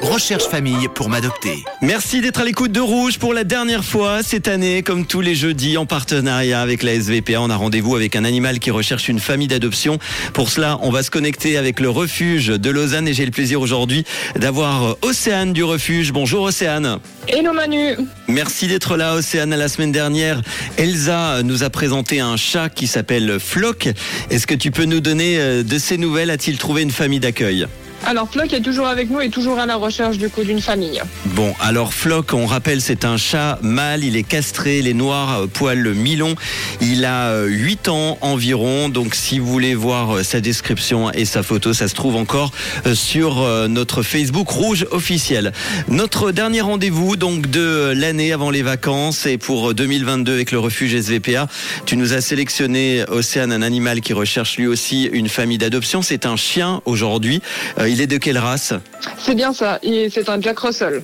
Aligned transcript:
Recherche 0.00 0.44
famille 0.44 0.88
pour 0.94 1.10
m'adopter. 1.10 1.64
Merci 1.82 2.22
d'être 2.22 2.40
à 2.40 2.44
l'écoute 2.44 2.72
de 2.72 2.80
Rouge 2.80 3.18
pour 3.18 3.34
la 3.34 3.44
dernière 3.44 3.84
fois 3.84 4.22
cette 4.22 4.48
année, 4.48 4.82
comme 4.82 5.04
tous 5.04 5.20
les 5.20 5.34
jeudis, 5.34 5.76
en 5.76 5.84
partenariat 5.84 6.62
avec 6.62 6.82
la 6.82 6.98
SVPA. 6.98 7.42
On 7.42 7.50
a 7.50 7.56
rendez-vous 7.56 7.94
avec 7.94 8.16
un 8.16 8.24
animal 8.24 8.58
qui 8.58 8.70
recherche 8.70 9.08
une 9.08 9.20
famille 9.20 9.48
d'adoption. 9.48 9.98
Pour 10.32 10.48
cela, 10.48 10.78
on 10.80 10.90
va 10.90 11.02
se 11.02 11.10
connecter 11.10 11.58
avec 11.58 11.78
le 11.78 11.90
refuge 11.90 12.46
de 12.46 12.70
Lausanne 12.70 13.06
et 13.06 13.12
j'ai 13.12 13.26
le 13.26 13.30
plaisir 13.32 13.60
aujourd'hui 13.60 14.04
d'avoir 14.34 14.96
Océane 15.02 15.52
du 15.52 15.62
refuge. 15.62 16.10
Bonjour 16.10 16.44
Océane. 16.44 16.98
Hello 17.28 17.52
Manu. 17.52 17.96
Merci 18.28 18.66
d'être 18.66 18.96
là 18.96 19.14
Océane. 19.14 19.54
La 19.54 19.68
semaine 19.68 19.92
dernière, 19.92 20.40
Elsa 20.78 21.42
nous 21.42 21.64
a 21.64 21.70
présenté 21.70 22.20
un 22.20 22.38
chat 22.38 22.70
qui 22.70 22.86
s'appelle 22.86 23.38
Flock. 23.38 23.90
Est-ce 24.30 24.46
que 24.46 24.54
tu 24.54 24.70
peux 24.70 24.84
nous 24.84 25.00
donner 25.00 25.38
euh, 25.38 25.62
de 25.62 25.78
ses 25.78 25.98
nouvelles? 25.98 26.30
A-t-il 26.30 26.56
trouvé 26.56 26.80
une 26.80 26.90
famille 26.90 27.20
d'accueil? 27.20 27.66
Alors 28.06 28.30
Flock 28.30 28.52
est 28.52 28.60
toujours 28.60 28.86
avec 28.86 29.10
nous 29.10 29.20
et 29.20 29.28
toujours 29.28 29.58
à 29.58 29.66
la 29.66 29.76
recherche 29.76 30.16
du 30.18 30.28
coup 30.28 30.42
d'une 30.42 30.60
famille. 30.60 31.00
Bon, 31.26 31.54
alors 31.60 31.92
Flock, 31.92 32.32
on 32.32 32.46
rappelle, 32.46 32.80
c'est 32.80 33.04
un 33.04 33.16
chat 33.16 33.58
mâle, 33.62 34.04
il 34.04 34.16
est 34.16 34.22
castré, 34.22 34.78
il 34.78 34.88
est 34.88 34.94
noir, 34.94 35.42
euh, 35.42 35.46
poil 35.46 35.94
mi-long. 35.94 36.34
Il 36.80 37.04
a 37.04 37.28
euh, 37.28 37.46
8 37.46 37.88
ans 37.88 38.18
environ, 38.22 38.88
donc 38.88 39.14
si 39.14 39.38
vous 39.38 39.46
voulez 39.46 39.74
voir 39.74 40.16
euh, 40.16 40.22
sa 40.22 40.40
description 40.40 41.12
et 41.12 41.24
sa 41.24 41.42
photo, 41.42 41.72
ça 41.72 41.88
se 41.88 41.94
trouve 41.94 42.16
encore 42.16 42.52
euh, 42.86 42.94
sur 42.94 43.40
euh, 43.40 43.68
notre 43.68 44.02
Facebook 44.02 44.48
rouge 44.48 44.86
officiel. 44.90 45.52
Notre 45.88 46.32
dernier 46.32 46.62
rendez-vous 46.62 47.16
donc 47.16 47.48
de 47.48 47.92
l'année 47.94 48.32
avant 48.32 48.50
les 48.50 48.62
vacances 48.62 49.26
et 49.26 49.38
pour 49.38 49.74
2022 49.74 50.32
avec 50.32 50.52
le 50.52 50.58
refuge 50.58 50.98
SVPA, 50.98 51.48
tu 51.84 51.96
nous 51.96 52.12
as 52.12 52.20
sélectionné 52.20 53.04
Océane, 53.08 53.52
un 53.52 53.62
animal 53.62 54.00
qui 54.00 54.14
recherche 54.14 54.56
lui 54.56 54.66
aussi 54.66 55.04
une 55.12 55.28
famille 55.28 55.58
d'adoption. 55.58 56.02
C'est 56.02 56.26
un 56.26 56.36
chien 56.36 56.80
aujourd'hui. 56.86 57.42
Euh, 57.90 57.92
il 57.92 58.00
est 58.00 58.06
de 58.06 58.18
quelle 58.18 58.38
race 58.38 58.72
C'est 59.18 59.34
bien 59.34 59.52
ça, 59.52 59.80
c'est 59.82 60.28
un 60.28 60.40
Jack 60.40 60.58
Russell. 60.60 61.02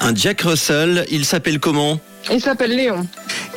Un 0.00 0.14
Jack 0.14 0.42
Russell. 0.42 1.06
Il 1.10 1.24
s'appelle 1.24 1.58
comment 1.58 2.00
Il 2.30 2.40
s'appelle 2.40 2.76
Léon. 2.76 3.06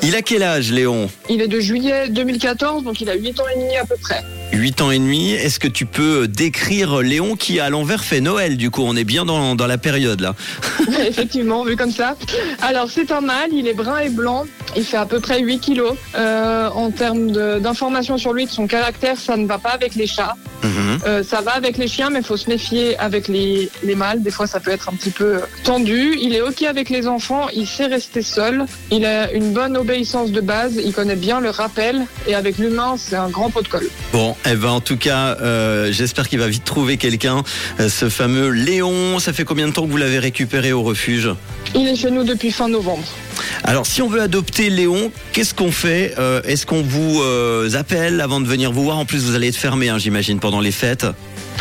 Il 0.03 0.15
a 0.15 0.23
quel 0.23 0.41
âge, 0.41 0.71
Léon 0.71 1.09
Il 1.29 1.41
est 1.41 1.47
de 1.47 1.59
juillet 1.59 2.09
2014, 2.09 2.83
donc 2.83 3.01
il 3.01 3.09
a 3.09 3.13
8 3.13 3.39
ans 3.39 3.43
et 3.55 3.59
demi 3.59 3.77
à 3.77 3.85
peu 3.85 3.95
près. 4.01 4.23
8 4.53 4.81
ans 4.81 4.89
et 4.89 4.97
demi. 4.97 5.33
Est-ce 5.33 5.59
que 5.59 5.67
tu 5.67 5.85
peux 5.85 6.27
décrire 6.27 7.01
Léon 7.01 7.35
qui 7.35 7.59
à 7.59 7.69
l'envers 7.69 8.03
fait 8.03 8.19
Noël 8.19 8.57
Du 8.57 8.71
coup, 8.71 8.81
on 8.83 8.95
est 8.95 9.03
bien 9.03 9.25
dans, 9.25 9.55
dans 9.55 9.67
la 9.67 9.77
période 9.77 10.19
là. 10.21 10.35
Effectivement, 11.07 11.63
vu 11.63 11.75
comme 11.75 11.91
ça. 11.91 12.15
Alors 12.61 12.89
c'est 12.89 13.11
un 13.11 13.21
mâle, 13.21 13.49
il 13.53 13.67
est 13.67 13.73
brun 13.73 13.99
et 13.99 14.09
blanc, 14.09 14.45
il 14.75 14.83
fait 14.83 14.97
à 14.97 15.05
peu 15.05 15.19
près 15.19 15.41
8 15.41 15.59
kilos. 15.59 15.95
Euh, 16.15 16.69
en 16.69 16.91
termes 16.91 17.31
d'informations 17.59 18.17
sur 18.17 18.33
lui, 18.33 18.45
de 18.45 18.51
son 18.51 18.67
caractère, 18.67 19.17
ça 19.17 19.37
ne 19.37 19.45
va 19.45 19.57
pas 19.57 19.71
avec 19.71 19.95
les 19.95 20.07
chats. 20.07 20.35
Mhm. 20.63 20.99
Euh, 21.05 21.23
ça 21.23 21.41
va 21.41 21.51
avec 21.51 21.77
les 21.77 21.87
chiens, 21.87 22.09
mais 22.09 22.19
il 22.19 22.25
faut 22.25 22.37
se 22.37 22.49
méfier 22.49 22.97
avec 22.99 23.27
les, 23.27 23.69
les 23.83 23.95
mâles. 23.95 24.21
Des 24.21 24.31
fois, 24.31 24.47
ça 24.47 24.59
peut 24.59 24.71
être 24.71 24.89
un 24.89 24.93
petit 24.93 25.09
peu 25.09 25.35
euh, 25.35 25.39
tendu. 25.63 26.17
Il 26.21 26.35
est 26.35 26.41
OK 26.41 26.63
avec 26.63 26.89
les 26.89 27.07
enfants, 27.07 27.47
il 27.53 27.67
sait 27.67 27.87
rester 27.87 28.21
seul. 28.21 28.65
Il 28.91 29.05
a 29.05 29.31
une 29.31 29.53
bonne 29.53 29.77
obéissance 29.77 30.31
de 30.31 30.41
base, 30.41 30.79
il 30.83 30.93
connaît 30.93 31.15
bien 31.15 31.39
le 31.39 31.49
rappel. 31.49 32.05
Et 32.27 32.35
avec 32.35 32.57
l'humain, 32.57 32.95
c'est 32.97 33.15
un 33.15 33.29
grand 33.29 33.49
pot 33.49 33.61
de 33.61 33.67
colle. 33.67 33.87
Bon, 34.13 34.35
eh 34.49 34.55
ben 34.55 34.69
en 34.69 34.81
tout 34.81 34.97
cas, 34.97 35.37
euh, 35.41 35.91
j'espère 35.91 36.29
qu'il 36.29 36.39
va 36.39 36.47
vite 36.47 36.63
trouver 36.63 36.97
quelqu'un. 36.97 37.43
Ce 37.79 38.09
fameux 38.09 38.49
Léon, 38.49 39.19
ça 39.19 39.33
fait 39.33 39.43
combien 39.43 39.67
de 39.67 39.73
temps 39.73 39.85
que 39.85 39.91
vous 39.91 39.97
l'avez 39.97 40.19
récupéré 40.19 40.71
au 40.71 40.83
refuge? 40.83 41.29
Il 41.75 41.87
est 41.87 41.95
chez 41.95 42.11
nous 42.11 42.23
depuis 42.23 42.51
fin 42.51 42.67
novembre. 42.67 43.03
Alors, 43.63 43.85
si 43.85 44.01
on 44.01 44.07
veut 44.07 44.21
adopter 44.21 44.69
Léon, 44.69 45.11
qu'est-ce 45.33 45.53
qu'on 45.53 45.71
fait 45.71 46.15
Euh, 46.17 46.41
Est-ce 46.43 46.65
qu'on 46.65 46.81
vous 46.81 47.21
euh, 47.21 47.69
appelle 47.75 48.19
avant 48.19 48.41
de 48.41 48.47
venir 48.47 48.71
vous 48.71 48.83
voir? 48.83 48.97
En 48.97 49.05
plus, 49.05 49.23
vous 49.25 49.35
allez 49.35 49.49
être 49.49 49.55
fermé, 49.55 49.89
hein, 49.89 49.97
j'imagine, 49.97 50.39
pendant 50.39 50.59
les 50.59 50.71
fêtes. 50.71 51.05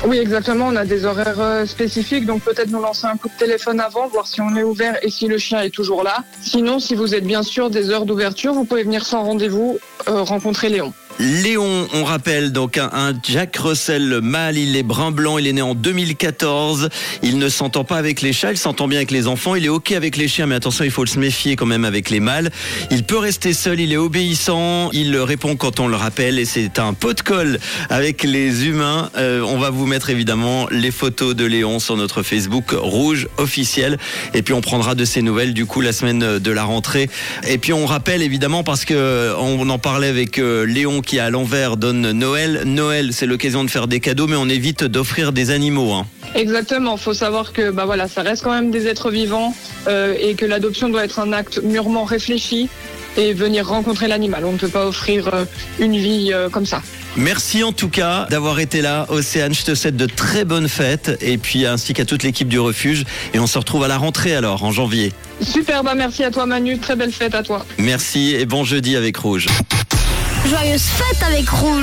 Oui, 0.06 0.16
exactement. 0.18 0.68
On 0.68 0.76
a 0.76 0.86
des 0.86 1.04
horaires 1.04 1.40
euh, 1.40 1.66
spécifiques, 1.66 2.24
donc 2.24 2.42
peut-être 2.42 2.70
nous 2.70 2.80
lancer 2.80 3.06
un 3.06 3.16
coup 3.18 3.28
de 3.28 3.38
téléphone 3.38 3.80
avant, 3.80 4.08
voir 4.08 4.26
si 4.26 4.40
on 4.40 4.56
est 4.56 4.62
ouvert 4.62 4.96
et 5.02 5.10
si 5.10 5.26
le 5.26 5.36
chien 5.36 5.60
est 5.60 5.70
toujours 5.70 6.02
là. 6.02 6.24
Sinon, 6.40 6.78
si 6.78 6.94
vous 6.94 7.14
êtes 7.14 7.24
bien 7.24 7.42
sûr 7.42 7.68
des 7.68 7.90
heures 7.90 8.06
d'ouverture, 8.06 8.54
vous 8.54 8.64
pouvez 8.64 8.82
venir 8.82 9.04
sans 9.04 9.22
rendez-vous 9.22 9.78
rencontrer 10.06 10.70
Léon. 10.70 10.94
Léon, 11.18 11.86
on 11.92 12.04
rappelle 12.04 12.52
donc 12.52 12.78
un, 12.78 12.90
un 12.92 13.12
Jack 13.22 13.56
Russell 13.56 14.20
mâle, 14.22 14.56
il 14.56 14.76
est 14.76 14.82
brun 14.82 15.10
blanc, 15.10 15.38
il 15.38 15.46
est 15.46 15.52
né 15.52 15.60
en 15.60 15.74
2014, 15.74 16.88
il 17.22 17.38
ne 17.38 17.48
s'entend 17.48 17.84
pas 17.84 17.96
avec 17.96 18.22
les 18.22 18.32
chats, 18.32 18.52
il 18.52 18.58
s'entend 18.58 18.88
bien 18.88 18.98
avec 18.98 19.10
les 19.10 19.26
enfants, 19.26 19.54
il 19.54 19.66
est 19.66 19.70
ok 19.70 19.92
avec 19.92 20.16
les 20.16 20.28
chiens, 20.28 20.46
mais 20.46 20.54
attention, 20.54 20.84
il 20.84 20.90
faut 20.90 21.04
se 21.04 21.18
méfier 21.18 21.56
quand 21.56 21.66
même 21.66 21.84
avec 21.84 22.08
les 22.08 22.20
mâles. 22.20 22.50
Il 22.90 23.04
peut 23.04 23.18
rester 23.18 23.52
seul, 23.52 23.80
il 23.80 23.92
est 23.92 23.98
obéissant, 23.98 24.90
il 24.92 25.14
répond 25.16 25.56
quand 25.56 25.80
on 25.80 25.88
le 25.88 25.96
rappelle 25.96 26.38
et 26.38 26.44
c'est 26.44 26.78
un 26.78 26.94
pot 26.94 27.12
de 27.12 27.20
colle 27.20 27.58
avec 27.90 28.22
les 28.22 28.66
humains. 28.66 29.10
Euh, 29.18 29.42
on 29.42 29.58
va 29.58 29.70
vous 29.70 29.86
mettre 29.86 30.10
évidemment 30.10 30.68
les 30.70 30.90
photos 30.90 31.34
de 31.34 31.44
Léon 31.44 31.80
sur 31.80 31.96
notre 31.96 32.22
Facebook 32.22 32.70
rouge 32.72 33.28
officiel 33.36 33.98
et 34.32 34.42
puis 34.42 34.54
on 34.54 34.60
prendra 34.60 34.94
de 34.94 35.04
ses 35.04 35.22
nouvelles 35.22 35.52
du 35.52 35.66
coup 35.66 35.80
la 35.80 35.92
semaine 35.92 36.38
de 36.38 36.50
la 36.50 36.64
rentrée. 36.64 37.10
Et 37.46 37.58
puis 37.58 37.72
on 37.72 37.84
rappelle 37.84 38.22
évidemment 38.22 38.62
parce 38.62 38.84
que 38.84 39.34
on 39.38 39.68
en 39.68 39.78
parlait 39.78 40.08
avec 40.08 40.38
euh, 40.38 40.64
Qui 41.02 41.18
à 41.18 41.30
l'envers 41.30 41.76
donne 41.76 42.12
Noël. 42.12 42.62
Noël, 42.66 43.10
c'est 43.12 43.26
l'occasion 43.26 43.64
de 43.64 43.70
faire 43.70 43.88
des 43.88 44.00
cadeaux, 44.00 44.26
mais 44.26 44.36
on 44.36 44.48
évite 44.48 44.84
d'offrir 44.84 45.32
des 45.32 45.50
animaux. 45.50 45.92
hein. 45.92 46.06
Exactement. 46.34 46.96
Faut 46.96 47.14
savoir 47.14 47.52
que 47.52 47.70
bah 47.70 47.84
voilà, 47.86 48.06
ça 48.06 48.22
reste 48.22 48.44
quand 48.44 48.52
même 48.52 48.70
des 48.70 48.86
êtres 48.86 49.10
vivants 49.10 49.54
euh, 49.88 50.14
et 50.20 50.34
que 50.34 50.44
l'adoption 50.46 50.88
doit 50.88 51.04
être 51.04 51.18
un 51.18 51.32
acte 51.32 51.60
mûrement 51.62 52.04
réfléchi 52.04 52.68
et 53.16 53.32
venir 53.32 53.66
rencontrer 53.66 54.06
l'animal. 54.06 54.44
On 54.44 54.52
ne 54.52 54.58
peut 54.58 54.68
pas 54.68 54.86
offrir 54.86 55.28
euh, 55.34 55.44
une 55.80 55.96
vie 55.96 56.30
euh, 56.32 56.48
comme 56.48 56.66
ça. 56.66 56.82
Merci 57.16 57.64
en 57.64 57.72
tout 57.72 57.88
cas 57.88 58.26
d'avoir 58.30 58.60
été 58.60 58.82
là, 58.82 59.06
Océane. 59.08 59.52
Je 59.52 59.64
te 59.64 59.74
souhaite 59.74 59.96
de 59.96 60.06
très 60.06 60.44
bonnes 60.44 60.68
fêtes 60.68 61.18
et 61.20 61.36
puis 61.38 61.66
ainsi 61.66 61.92
qu'à 61.92 62.04
toute 62.04 62.22
l'équipe 62.22 62.46
du 62.48 62.60
refuge. 62.60 63.04
Et 63.34 63.40
on 63.40 63.48
se 63.48 63.58
retrouve 63.58 63.82
à 63.82 63.88
la 63.88 63.98
rentrée 63.98 64.34
alors 64.36 64.62
en 64.62 64.70
janvier. 64.70 65.12
Super. 65.42 65.82
Bah 65.82 65.94
merci 65.96 66.22
à 66.22 66.30
toi 66.30 66.46
Manu. 66.46 66.78
Très 66.78 66.94
belle 66.94 67.10
fête 67.12 67.34
à 67.34 67.42
toi. 67.42 67.66
Merci 67.78 68.36
et 68.38 68.46
bon 68.46 68.62
jeudi 68.62 68.94
avec 68.94 69.16
Rouge. 69.16 69.48
Joyeuse 70.44 70.86
fête 70.86 71.22
avec 71.22 71.48
Rouge. 71.48 71.70